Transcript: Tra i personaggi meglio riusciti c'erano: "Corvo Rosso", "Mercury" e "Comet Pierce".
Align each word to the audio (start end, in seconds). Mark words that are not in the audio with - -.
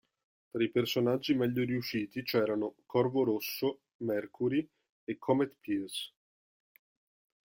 Tra 0.49 0.63
i 0.63 0.71
personaggi 0.71 1.35
meglio 1.35 1.63
riusciti 1.63 2.23
c'erano: 2.23 2.73
"Corvo 2.87 3.23
Rosso", 3.23 3.81
"Mercury" 3.97 4.67
e 5.03 5.19
"Comet 5.19 5.55
Pierce". 5.59 6.13